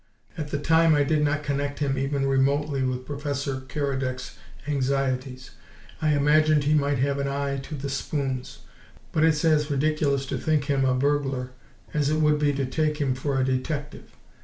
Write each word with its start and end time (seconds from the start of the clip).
At 0.35 0.49
the 0.49 0.57
time, 0.57 0.95
I 0.95 1.03
did 1.03 1.21
not 1.21 1.43
connect 1.43 1.77
him 1.77 1.95
even 1.95 2.25
remotely 2.25 2.81
with 2.81 3.05
Professor 3.05 3.57
Keredec's 3.57 4.35
anxieties. 4.67 5.51
I 6.01 6.13
imagined 6.15 6.63
he 6.63 6.73
might 6.73 6.97
have 6.97 7.19
an 7.19 7.27
eye 7.27 7.57
to 7.57 7.75
the 7.75 7.87
spoons; 7.87 8.61
but 9.11 9.23
it's 9.23 9.45
as 9.45 9.69
ridiculous 9.69 10.25
to 10.25 10.39
think 10.39 10.63
him 10.63 10.85
a 10.85 10.95
burglar 10.95 11.51
as 11.93 12.09
it 12.09 12.17
would 12.19 12.39
be 12.39 12.51
to 12.51 12.65
take 12.65 12.97
him 12.97 13.13
for 13.13 13.39
a 13.39 13.45
detective. 13.45 14.09